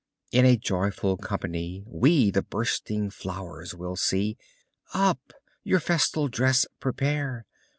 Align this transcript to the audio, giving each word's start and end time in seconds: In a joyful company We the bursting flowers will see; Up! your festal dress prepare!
In 0.31 0.47
a 0.47 0.57
joyful 0.57 1.15
company 1.15 1.83
We 1.85 2.31
the 2.31 2.41
bursting 2.41 3.11
flowers 3.11 3.75
will 3.75 3.95
see; 3.95 4.35
Up! 4.95 5.31
your 5.63 5.79
festal 5.79 6.27
dress 6.27 6.65
prepare! 6.79 7.45